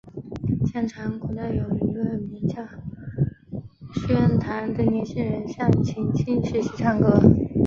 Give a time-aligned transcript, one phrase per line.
[0.65, 2.65] 相传古代有一个名叫
[3.93, 7.21] 薛谭的年轻人向秦青学习唱歌。